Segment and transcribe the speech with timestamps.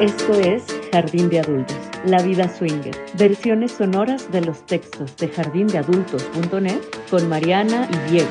[0.00, 6.82] Esto es Jardín de Adultos, La Vida Swinger, versiones sonoras de los textos de jardindeadultos.net
[7.10, 8.28] con Mariana y Diego.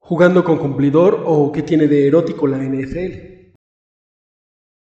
[0.00, 3.52] ¿Jugando con cumplidor o qué tiene de erótico la NFL?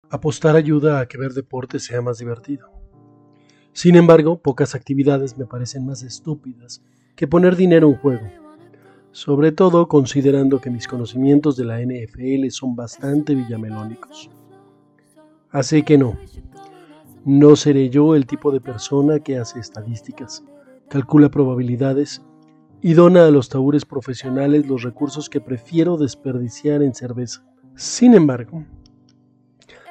[0.09, 2.69] Apostar ayuda a que ver deporte sea más divertido.
[3.71, 6.83] Sin embargo, pocas actividades me parecen más estúpidas
[7.15, 8.27] que poner dinero en juego,
[9.11, 14.29] sobre todo considerando que mis conocimientos de la NFL son bastante villamelónicos.
[15.51, 16.17] Así que no,
[17.25, 20.43] no seré yo el tipo de persona que hace estadísticas,
[20.87, 22.21] calcula probabilidades
[22.81, 27.43] y dona a los tabúres profesionales los recursos que prefiero desperdiciar en cerveza.
[27.75, 28.63] Sin embargo,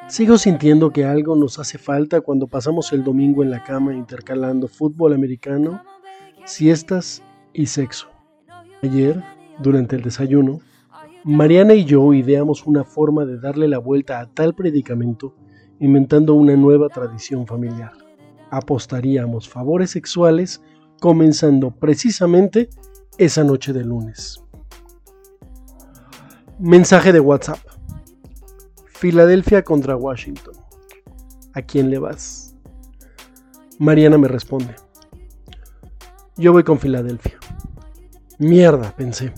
[0.08, 4.68] sigo sintiendo que algo nos hace falta cuando pasamos el domingo en la cama intercalando
[4.68, 5.82] fútbol americano,
[6.48, 8.08] siestas y sexo.
[8.82, 9.22] Ayer,
[9.58, 10.60] durante el desayuno,
[11.24, 15.34] Mariana y yo ideamos una forma de darle la vuelta a tal predicamento
[15.78, 17.92] inventando una nueva tradición familiar.
[18.50, 20.62] Apostaríamos favores sexuales
[21.00, 22.70] comenzando precisamente
[23.18, 24.42] esa noche de lunes.
[26.58, 27.60] Mensaje de WhatsApp.
[28.86, 30.54] Filadelfia contra Washington.
[31.52, 32.56] ¿A quién le vas?
[33.78, 34.87] Mariana me responde.
[36.38, 37.36] Yo voy con Filadelfia.
[38.38, 39.32] Mierda, pensé.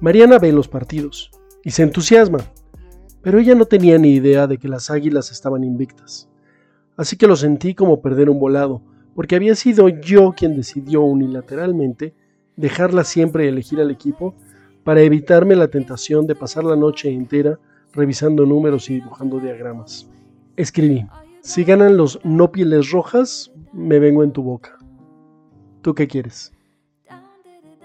[0.00, 1.30] Mariana ve los partidos
[1.62, 2.40] y se entusiasma,
[3.22, 6.28] pero ella no tenía ni idea de que las águilas estaban invictas.
[6.96, 8.82] Así que lo sentí como perder un volado,
[9.14, 12.14] porque había sido yo quien decidió unilateralmente
[12.56, 14.34] dejarla siempre elegir al equipo
[14.82, 17.60] para evitarme la tentación de pasar la noche entera
[17.92, 20.10] revisando números y dibujando diagramas.
[20.56, 21.06] Escribí,
[21.42, 24.79] si ganan los no pieles rojas, me vengo en tu boca.
[25.82, 26.52] ¿Tú qué quieres?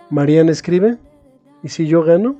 [0.09, 0.97] Mariana escribe,
[1.63, 2.35] y si yo gano,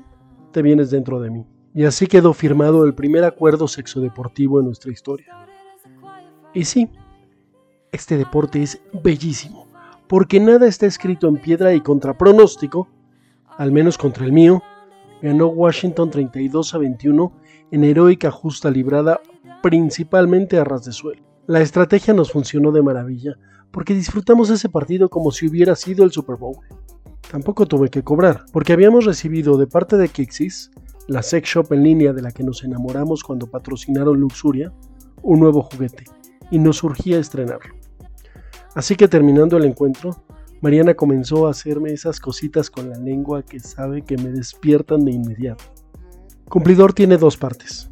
[0.52, 1.46] te vienes dentro de mí.
[1.74, 5.28] Y así quedó firmado el primer acuerdo sexodeportivo en nuestra historia.
[6.54, 6.90] Y sí,
[7.92, 9.68] este deporte es bellísimo,
[10.08, 12.88] porque nada está escrito en piedra y contra pronóstico,
[13.58, 14.62] al menos contra el mío,
[15.22, 17.32] ganó Washington 32 a 21
[17.72, 19.22] en heroica justa librada
[19.62, 21.24] principalmente a ras de suelo.
[21.48, 23.38] La estrategia nos funcionó de maravilla,
[23.76, 26.56] porque disfrutamos ese partido como si hubiera sido el Super Bowl.
[27.30, 30.72] Tampoco tuve que cobrar, porque habíamos recibido de parte de Kixis,
[31.10, 34.72] la sex shop en línea de la que nos enamoramos cuando patrocinaron Luxuria,
[35.24, 36.06] un nuevo juguete,
[36.52, 37.76] y nos surgía estrenarlo.
[38.76, 40.24] Así que terminando el encuentro,
[40.62, 45.12] Mariana comenzó a hacerme esas cositas con la lengua que sabe que me despiertan de
[45.12, 45.66] inmediato.
[46.48, 47.90] Cumplidor tiene dos partes.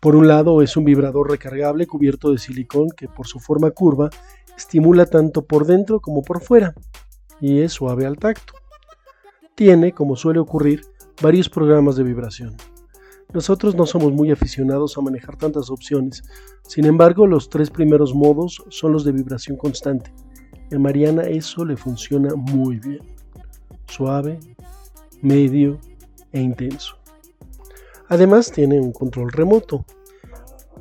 [0.00, 4.10] Por un lado es un vibrador recargable cubierto de silicón que por su forma curva
[4.56, 6.74] estimula tanto por dentro como por fuera
[7.40, 8.54] y es suave al tacto.
[9.54, 10.82] Tiene, como suele ocurrir,
[11.20, 12.56] varios programas de vibración.
[13.32, 16.22] Nosotros no somos muy aficionados a manejar tantas opciones,
[16.66, 20.12] sin embargo los tres primeros modos son los de vibración constante.
[20.70, 23.00] En Mariana eso le funciona muy bien.
[23.86, 24.38] Suave,
[25.22, 25.78] medio
[26.32, 26.96] e intenso.
[28.08, 29.84] Además tiene un control remoto.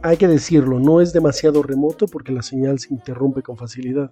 [0.03, 4.11] Hay que decirlo, no es demasiado remoto porque la señal se interrumpe con facilidad.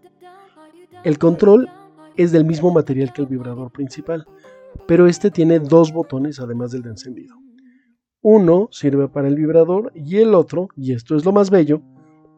[1.03, 1.67] El control
[2.15, 4.27] es del mismo material que el vibrador principal,
[4.87, 7.35] pero este tiene dos botones además del de encendido.
[8.21, 11.81] Uno sirve para el vibrador y el otro, y esto es lo más bello,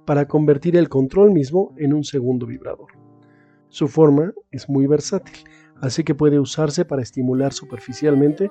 [0.05, 2.91] para convertir el control mismo en un segundo vibrador.
[3.67, 5.43] Su forma es muy versátil,
[5.81, 8.49] así que puede usarse para estimular superficialmente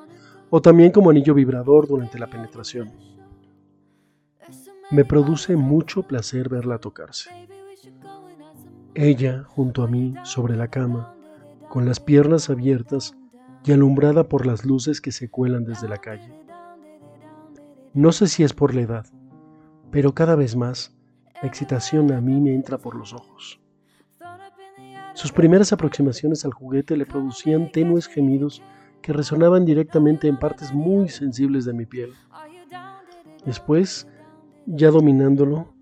[0.51, 3.20] o también como anillo vibrador durante la penetración.
[4.91, 7.31] Me produce mucho placer verla tocarse.
[8.95, 11.15] Ella, junto a mí, sobre la cama,
[11.69, 13.17] con las piernas abiertas
[13.65, 16.35] y alumbrada por las luces que se cuelan desde la calle.
[17.95, 19.07] No sé si es por la edad,
[19.93, 20.97] pero cada vez más
[21.41, 23.61] la excitación a mí me entra por los ojos.
[25.15, 28.61] Sus primeras aproximaciones al juguete le producían tenues gemidos
[29.03, 32.13] que resonaban directamente en partes muy sensibles de mi piel.
[33.45, 34.07] Después,
[34.73, 35.75] ya dominándolo,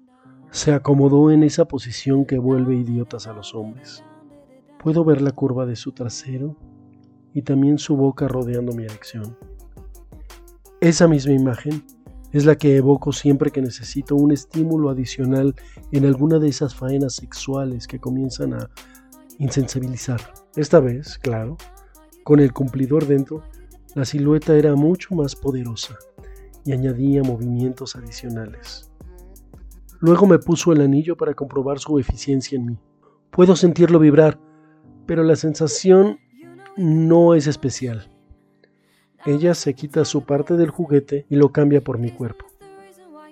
[0.50, 4.02] se acomodó en esa posición que vuelve idiotas a los hombres.
[4.82, 6.56] Puedo ver la curva de su trasero
[7.35, 9.37] y también su boca rodeando mi erección.
[10.81, 11.85] Esa misma imagen
[12.32, 15.55] es la que evoco siempre que necesito un estímulo adicional
[15.93, 18.70] en alguna de esas faenas sexuales que comienzan a
[19.38, 20.20] insensibilizar.
[20.56, 21.58] Esta vez, claro,
[22.25, 23.43] con el cumplidor dentro,
[23.94, 25.99] la silueta era mucho más poderosa
[26.69, 28.93] y añadía movimientos adicionales.
[30.00, 32.79] Luego me puso el anillo para comprobar su eficiencia en mí.
[33.31, 34.38] Puedo sentirlo vibrar,
[35.06, 36.19] pero la sensación
[36.76, 38.11] no es especial.
[39.25, 42.44] Ella se quita su parte del juguete y lo cambia por mi cuerpo.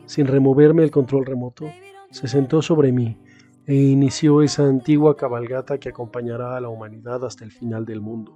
[0.06, 1.66] Sin removerme el control remoto,
[2.10, 3.18] se sentó sobre mí
[3.66, 8.34] e inició esa antigua cabalgata que acompañará a la humanidad hasta el final del mundo.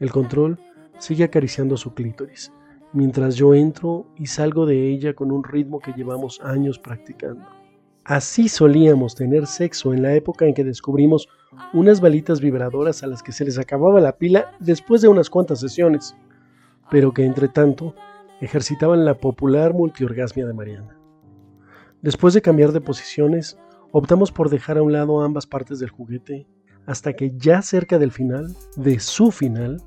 [0.00, 0.58] El control
[0.98, 2.52] sigue acariciando su clítoris,
[2.94, 7.44] mientras yo entro y salgo de ella con un ritmo que llevamos años practicando.
[8.04, 11.28] Así solíamos tener sexo en la época en que descubrimos
[11.72, 15.60] unas balitas vibradoras a las que se les acababa la pila después de unas cuantas
[15.60, 16.16] sesiones,
[16.90, 17.94] pero que entre tanto
[18.40, 20.96] ejercitaban la popular multiorgasmia de Mariana.
[22.00, 23.58] Después de cambiar de posiciones,
[23.90, 26.46] optamos por dejar a un lado ambas partes del juguete
[26.86, 29.82] hasta que ya cerca del final, de su final,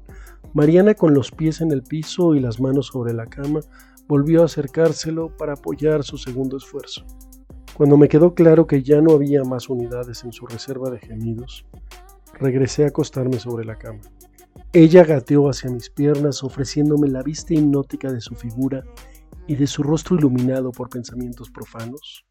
[0.58, 3.60] Mariana con los pies en el piso y las manos sobre la cama
[4.08, 7.06] volvió a acercárselo para apoyar su segundo esfuerzo.
[7.76, 11.68] Cuando me quedó claro que ya no había más unidades en su reserva de gemidos,
[12.40, 14.00] regresé a acostarme sobre la cama.
[14.74, 18.84] Ella gateó hacia mis piernas ofreciéndome la vista hipnótica de su figura
[19.46, 22.26] y de su rostro iluminado por pensamientos profanos.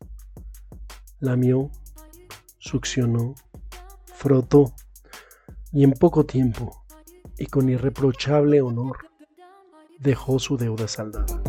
[1.20, 1.70] Lamió,
[2.58, 3.37] succionó,
[4.06, 4.75] frotó
[5.70, 6.86] y en poco tiempo
[7.38, 8.99] y con irreprochable honor
[9.99, 11.45] dejó su deuda saldada.